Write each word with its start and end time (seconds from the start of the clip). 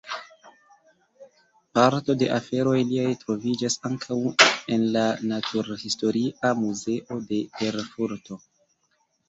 Parto 1.79 2.15
de 2.21 2.29
aferoj 2.37 2.73
liaj 2.93 3.11
troviĝas 3.25 3.77
ankaŭ 3.91 4.19
en 4.79 4.87
la 4.97 5.05
Naturhistoria 5.35 6.57
Muzeo 6.65 7.23
de 7.31 7.45
Erfurto. 7.71 8.43